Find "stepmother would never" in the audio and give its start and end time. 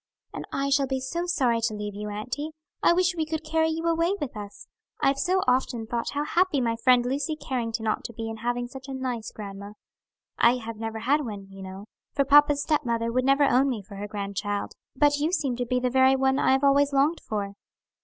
12.63-13.43